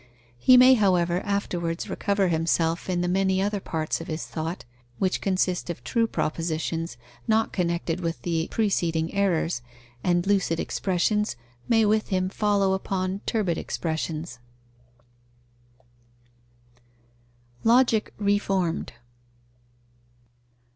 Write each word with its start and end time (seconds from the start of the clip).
He 0.39 0.57
may, 0.57 0.73
however, 0.73 1.21
afterwards 1.23 1.87
recover 1.87 2.29
himself 2.29 2.89
in 2.89 3.01
the 3.01 3.07
many 3.07 3.39
other 3.39 3.59
parts 3.59 4.01
of 4.01 4.07
his 4.07 4.25
thought, 4.25 4.65
which 4.97 5.21
consist 5.21 5.69
of 5.69 5.83
true 5.83 6.07
propositions, 6.07 6.97
not 7.27 7.53
connected 7.53 7.99
with 7.99 8.19
the 8.23 8.47
preceding 8.49 9.13
errors, 9.13 9.61
and 10.03 10.25
lucid 10.25 10.59
expressions 10.59 11.35
may 11.69 11.85
with 11.85 12.07
him 12.07 12.29
follow 12.29 12.73
upon 12.73 13.21
turbid 13.27 13.59
expressions. 13.59 14.39
_Logic 17.63 18.07
reformed. 18.17 18.93